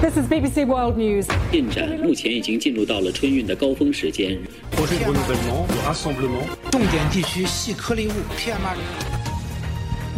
[0.00, 1.26] This is BBC World News.
[1.50, 4.38] 进展目前已经进入到了春运的高峰时间。
[4.72, 6.70] projet de renouvellement, de rassemblement.
[6.70, 9.15] 重点地区细颗粒物 PM2.5。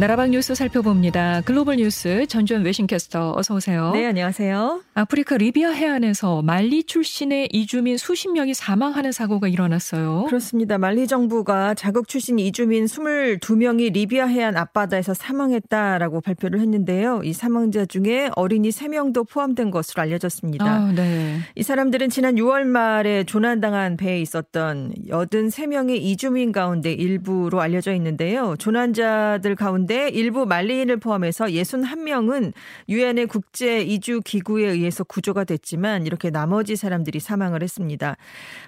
[0.00, 1.42] 나라방 뉴스 살펴봅니다.
[1.42, 3.90] 글로벌 뉴스 전주현 외신캐스터 어서 오세요.
[3.92, 4.80] 네, 안녕하세요.
[4.94, 10.24] 아프리카 리비아 해안에서 말리 출신의 이주민 수십 명이 사망하는 사고가 일어났어요.
[10.24, 10.78] 그렇습니다.
[10.78, 17.20] 말리 정부가 자국 출신 이주민 22명이 리비아 해안 앞바다에서 사망했다라고 발표를 했는데요.
[17.22, 20.64] 이 사망자 중에 어린이 3명도 포함된 것으로 알려졌습니다.
[20.64, 21.40] 아, 네.
[21.56, 28.54] 이 사람들은 지난 6월 말에 조난당한 배에 있었던 83명의 이주민 가운데 일부로 알려져 있는데요.
[28.58, 32.52] 조난자들 가운데 일부 말리인을 포함해서 61명은
[32.88, 38.16] 유엔의 국제 이주 기구에 의해서 구조가 됐지만 이렇게 나머지 사람들이 사망을 했습니다.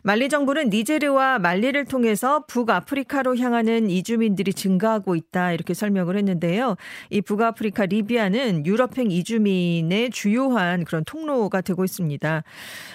[0.02, 6.76] 말리 정부는 니제르와 말리를 통해서 북아프리카로 향하는 이주민들이 증가하고 있다 이렇게 설명을 했는데요.
[7.10, 12.42] 이 북아프리카 리비아는 유럽행 이주민의 주요한 그런 통로가 되고 있습니다.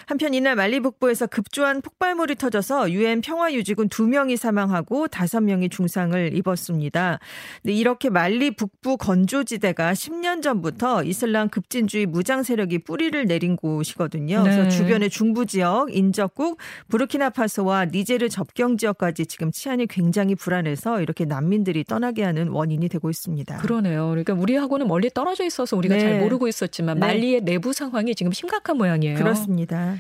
[0.06, 7.20] 한편 이날 말리 북부에서 급조한 폭발물이 터져서 유엔 평화유지군 2명이 사망하고 5명이 중상을 입었습니다.
[7.64, 14.42] 이렇게 말리 북부 건조지대가 10년 전부터 이슬람 급진주의 무장 세력이 뿌리를 내린 곳이거든요.
[14.42, 14.70] 그래서 네.
[14.70, 22.24] 주변의 중부 지역, 인접국, 부르키나파소와 니제르 접경 지역까지 지금 치안이 굉장히 불안해서 이렇게 난민들이 떠나게
[22.24, 23.58] 하는 원인이 되고 있습니다.
[23.58, 24.10] 그러네요.
[24.10, 26.02] 그러니까 우리하고는 멀리 떨어져 있어서 우리가 네.
[26.02, 27.06] 잘 모르고 있었지만 네.
[27.06, 29.16] 말리의 내부 상황이 지금 심각한 모양이에요.
[29.20, 29.98] 그렇습니다.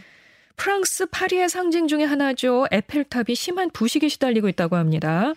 [0.56, 2.66] 프랑스 파리의 상징 중에 하나죠.
[2.72, 5.34] 에펠탑이 심한 부식에 시달리고 있다고 합니다.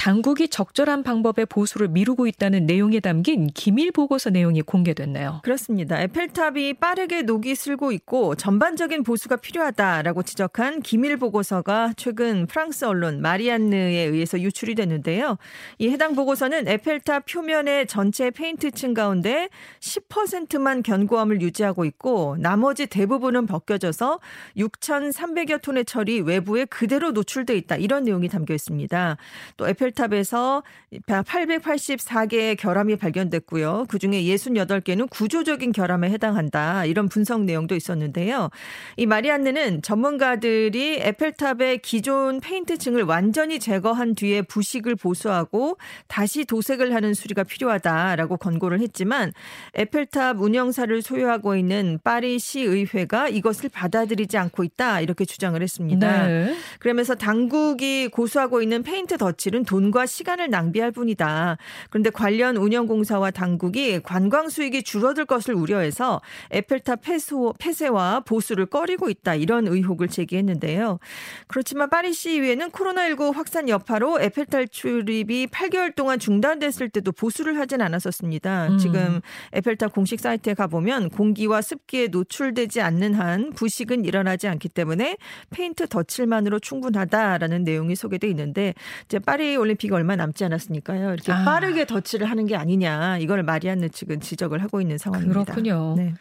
[0.00, 5.40] 당국이 적절한 방법의 보수를 미루고 있다는 내용이 담긴 기밀 보고서 내용이 공개됐네요.
[5.42, 6.00] 그렇습니다.
[6.00, 14.06] 에펠탑이 빠르게 녹이 슬고 있고 전반적인 보수가 필요하다라고 지적한 기밀 보고서가 최근 프랑스 언론 마리안느에
[14.06, 15.36] 의해서 유출이 됐는데요.
[15.76, 24.18] 이 해당 보고서는 에펠탑 표면의 전체 페인트층 가운데 10%만 견고함을 유지하고 있고 나머지 대부분은 벗겨져서
[24.56, 27.76] 6,300여 톤의 철이 외부에 그대로 노출돼 있다.
[27.76, 29.18] 이런 내용이 담겨 있습니다.
[29.58, 30.62] 또 에펠 탑에서
[31.06, 33.86] 884개의 결함이 발견됐고요.
[33.88, 36.84] 그중에 68개는 구조적인 결함에 해당한다.
[36.84, 38.50] 이런 분석 내용도 있었는데요.
[38.96, 45.78] 이 마리안느는 전문가들이 에펠탑의 기존 페인트층을 완전히 제거한 뒤에 부식을 보수하고
[46.08, 49.32] 다시 도색을 하는 수리가 필요하다라고 권고를 했지만
[49.74, 55.00] 에펠탑 운영사를 소유하고 있는 파리 시의회가 이것을 받아들이지 않고 있다.
[55.00, 56.26] 이렇게 주장을 했습니다.
[56.26, 56.56] 네.
[56.78, 61.56] 그러면서 당국이 고수하고 있는 페인트 덧칠은 돈과 시간을 낭비할 뿐이다.
[61.88, 66.20] 그런데 관련 운영공사와 당국이 관광 수익이 줄어들 것을 우려해서
[66.50, 69.34] 에펠탑 폐소, 폐쇄와 보수를 꺼리고 있다.
[69.34, 70.98] 이런 의혹을 제기했는데요.
[71.46, 78.68] 그렇지만 파리 시의회는 코로나19 확산 여파로 에펠탑 출입이 8개월 동안 중단됐을 때도 보수를 하진 않았었습니다.
[78.68, 78.78] 음.
[78.78, 79.20] 지금
[79.52, 85.16] 에펠탑 공식 사이트에 가보면 공기와 습기에 노출되지 않는 한 부식은 일어나지 않기 때문에
[85.50, 88.74] 페인트 덧칠만으로 충분하다라는 내용이 소개돼 있는데
[89.04, 91.12] 이제 파리 올림픽이 얼마 남지 않았으니까요.
[91.12, 91.44] 이렇게 아.
[91.44, 95.44] 빠르게 덧칠을 하는 게 아니냐 이걸 마리안느 측은 지적을 하고 있는 상황입니다.
[95.44, 95.94] 그렇군요.
[95.96, 96.14] 네.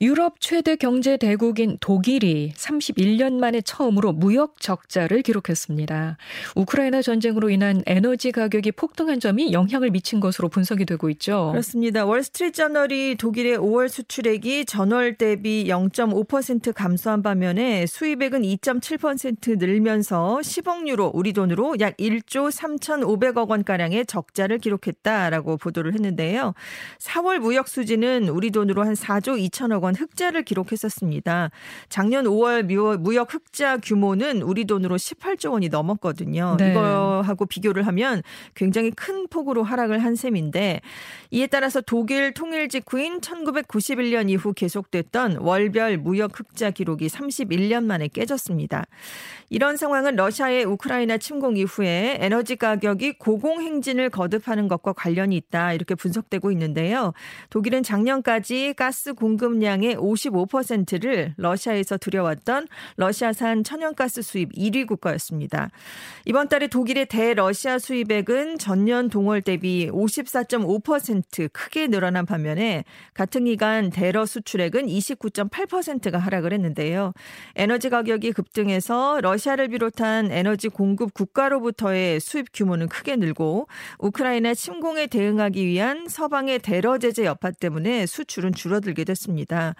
[0.00, 6.16] 유럽 최대 경제 대국인 독일이 31년 만에 처음으로 무역 적자를 기록했습니다.
[6.56, 11.50] 우크라이나 전쟁으로 인한 에너지 가격이 폭등한 점이 영향을 미친 것으로 분석이 되고 있죠.
[11.52, 12.04] 그렇습니다.
[12.04, 21.12] 월스트리트 저널이 독일의 5월 수출액이 전월 대비 0.5% 감소한 반면에 수입액은 2.7% 늘면서 10억 유로,
[21.14, 26.54] 우리 돈으로 약 1조 3,500억 원 가량의 적자를 기록했다라고 보도를 했는데요.
[26.98, 31.50] 4월 무역 수지는 우리 돈으로 한 4조 2천억 원 흑자를 기록했었습니다.
[31.88, 36.56] 작년 5월 무- 무역 흑자 규모는 우리 돈으로 18조 원이 넘었거든요.
[36.58, 36.70] 네.
[36.70, 38.22] 이거하고 비교를 하면
[38.54, 40.80] 굉장히 큰 폭으로 하락을 한 셈인데
[41.30, 48.84] 이에 따라서 독일 통일 직후인 1991년 이후 계속됐던 월별 무역 흑자 기록이 31년 만에 깨졌습니다.
[49.50, 56.50] 이런 상황은 러시아의 우크라이나 침공 이후에 에너지 가격이 고공행진을 거듭하는 것과 관련이 있다 이렇게 분석되고
[56.52, 57.12] 있는데요.
[57.50, 65.70] 독일은 작년까지 가스 공급량 의 55%를 러시아에서 들여왔던 러시아산 천연가스 수입 1위 국가였습니다.
[66.26, 72.84] 이번 달에 독일의 대러시아 수입액은 전년 동월 대비 54.5% 크게 늘어난 반면에
[73.14, 77.12] 같은 기간 대러 수출액은 29.8%가 하락을 했는데요.
[77.56, 85.66] 에너지 가격이 급등해서 러시아를 비롯한 에너지 공급 국가로부터의 수입 규모는 크게 늘고 우크라이나 침공에 대응하기
[85.66, 89.63] 위한 서방의 대러 제재 여파 때문에 수출은 줄어들게 됐습니다.
[89.64, 89.74] 있습니다.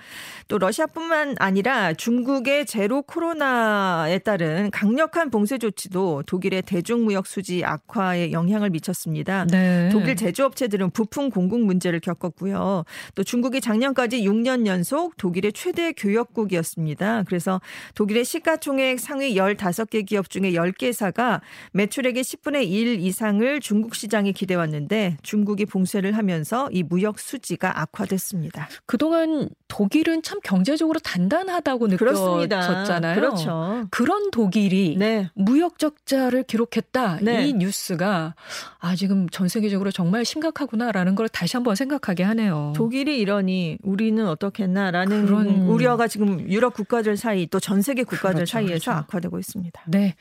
[0.49, 8.71] 또 러시아뿐만 아니라 중국의 제로 코로나에 따른 강력한 봉쇄 조치도 독일의 대중무역 수지 악화에 영향을
[8.71, 9.47] 미쳤습니다.
[9.47, 9.89] 네.
[9.93, 12.85] 독일 제조업체들은 부품 공급 문제를 겪었고요.
[13.15, 17.25] 또 중국이 작년까지 6년 연속 독일의 최대 교역국이었습니다.
[17.27, 17.61] 그래서
[17.95, 21.41] 독일의 시가총액 상위 15개 기업 중에 10개사가
[21.73, 28.69] 매출액의 10분의 1 이상을 중국 시장에 기대왔는데 중국이 봉쇄를 하면서 이 무역 수지가 악화됐습니다.
[28.87, 33.15] 그동안 독일은 참 경제적으로 단단하다고 느껴졌잖아요.
[33.17, 33.87] 그렇죠.
[33.91, 35.31] 그런 독일이 네.
[35.35, 37.19] 무역 적자를 기록했다.
[37.23, 37.49] 네.
[37.49, 38.35] 이 뉴스가
[38.79, 42.73] 아 지금 전 세계적으로 정말 심각하구나라는 걸 다시 한번 생각하게 하네요.
[42.77, 48.53] 독일이 이러니 우리는 어떻겠나라는 그런- 우려가 지금 유럽 국가들 사이 또 전 세계 국가들 그렇죠,
[48.53, 48.91] 사이에서 그렇죠.
[48.93, 49.83] 악화되고 있습니다.
[49.89, 50.15] 네.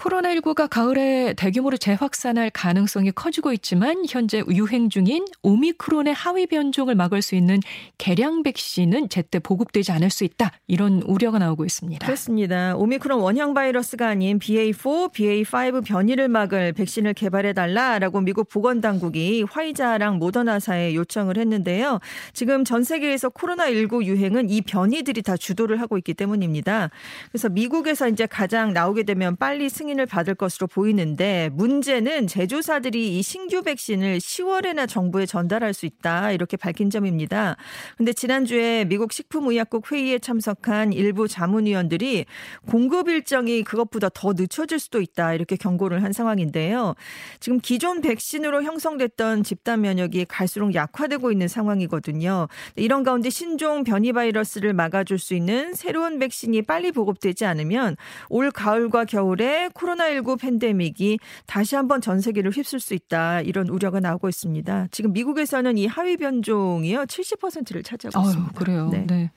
[0.00, 7.34] 코로나19가 가을에 대규모로 재확산할 가능성이 커지고 있지만 현재 유행 중인 오미크론의 하위 변종을 막을 수
[7.34, 7.60] 있는
[7.98, 10.52] 개량 백신은 제때 보급되지 않을 수 있다.
[10.66, 12.06] 이런 우려가 나오고 있습니다.
[12.06, 12.74] 그렇습니다.
[12.76, 20.18] 오미크론 원형 바이러스가 아닌 BA4, BA5 변이를 막을 백신을 개발해 달라라고 미국 보건 당국이 화이자랑
[20.18, 22.00] 모더나사에 요청을 했는데요.
[22.32, 26.90] 지금 전 세계에서 코로나19 유행은 이 변이들이 다 주도를 하고 있기 때문입니다.
[27.30, 33.22] 그래서 미국에서 이제 가장 나오게 되면 빨리 승인 을 받을 것으로 보이는데 문제는 제조사들이 이
[33.22, 37.56] 신규 백신을 10월에나 정부에 전달할 수 있다 이렇게 밝힌 점입니다.
[37.96, 42.26] 근데 지난주에 미국 식품의약국 회의에 참석한 일부 자문위원들이
[42.68, 46.94] 공급 일정이 그것보다 더 늦춰질 수도 있다 이렇게 경고를 한 상황인데요.
[47.40, 52.48] 지금 기존 백신으로 형성됐던 집단 면역이 갈수록 약화되고 있는 상황이거든요.
[52.76, 57.96] 이런 가운데 신종 변이 바이러스를 막아줄 수 있는 새로운 백신이 빨리 보급되지 않으면
[58.28, 64.28] 올 가을과 겨울에 코로나19 팬데믹이 다시 한번 전 세계를 휩쓸 수 있다 이런 우려가 나오고
[64.28, 64.88] 있습니다.
[64.90, 68.52] 지금 미국에서는 이 하위 변종이요 70%를 차지하고 아유, 있습니다.
[68.52, 68.88] 그래요.
[68.90, 69.06] 네.
[69.06, 69.30] 네.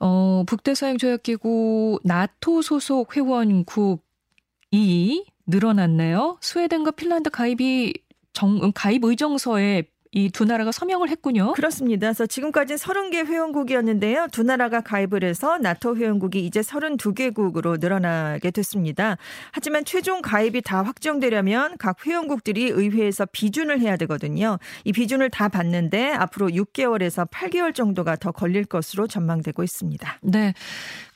[0.00, 3.98] 어, 북대서양조약기구 나토 소속 회원국이
[5.46, 6.38] 늘어났네요.
[6.40, 7.94] 스웨덴과 핀란드 가입이
[8.32, 11.52] 정, 가입 의정서에 이 두 나라가 서명을 했군요.
[11.52, 12.06] 그렇습니다.
[12.06, 14.28] 그래서 지금까지는 30개 회원국이었는데요.
[14.30, 19.16] 두 나라가 가입을 해서 나토 회원국이 이제 32개국으로 늘어나게 됐습니다.
[19.50, 24.58] 하지만 최종 가입이 다 확정되려면 각 회원국들이 의회에서 비준을 해야 되거든요.
[24.84, 30.20] 이 비준을 다 받는데 앞으로 6개월에서 8개월 정도가 더 걸릴 것으로 전망되고 있습니다.
[30.22, 30.54] 네.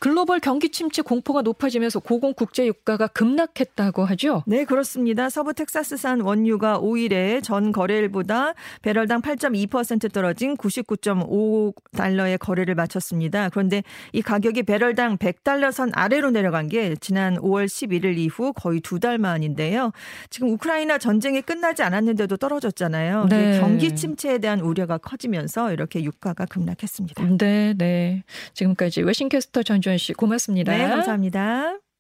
[0.03, 4.43] 글로벌 경기 침체 공포가 높아지면서 고공 국제 유가가 급락했다고 하죠.
[4.49, 5.31] 네, 그렇습니다.
[5.31, 13.49] 서부 텍사스산 원유가 5일에 전 거래일보다 배럴당 8.2% 떨어진 99.5달러의 거래를 마쳤습니다.
[13.51, 18.99] 그런데 이 가격이 배럴당 100달러 선 아래로 내려간 게 지난 5월 11일 이후 거의 두
[18.99, 19.93] 달 만인데요.
[20.31, 23.27] 지금 우크라이나 전쟁이 끝나지 않았는데도 떨어졌잖아요.
[23.29, 23.61] 네.
[23.61, 27.25] 경기 침체에 대한 우려가 커지면서 이렇게 유가가 급락했습니다.
[27.39, 28.25] 네, 네.
[28.55, 30.77] 지금까지 웨싱캐스터 전주 현씨 고맙습니다.
[30.77, 31.92] 네, 감사합니다.